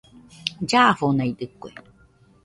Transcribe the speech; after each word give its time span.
Llafonaidɨkue 0.69 1.69